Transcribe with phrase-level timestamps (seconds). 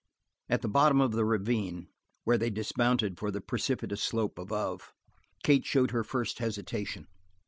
[0.49, 1.87] At the bottom of the ravine,
[2.23, 4.95] where they dismounted for the precipitous slope above,
[5.43, 7.05] Kate showed her first hesitation.